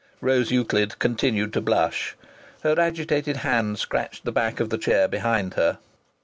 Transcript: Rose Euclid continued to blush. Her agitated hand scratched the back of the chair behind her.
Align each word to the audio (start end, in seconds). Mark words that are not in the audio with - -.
Rose 0.19 0.49
Euclid 0.51 0.97
continued 0.97 1.53
to 1.53 1.61
blush. 1.61 2.15
Her 2.63 2.79
agitated 2.79 3.37
hand 3.45 3.77
scratched 3.77 4.25
the 4.25 4.31
back 4.31 4.59
of 4.59 4.71
the 4.71 4.79
chair 4.79 5.07
behind 5.07 5.53
her. 5.53 5.77